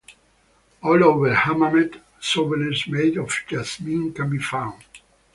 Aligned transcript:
All 0.81 1.03
over 1.03 1.31
Hammamet, 1.31 2.01
souvenirs 2.19 2.87
made 2.87 3.17
of 3.17 3.29
jasmine 3.47 4.11
can 4.11 4.31
be 4.31 4.39
found. 4.39 4.83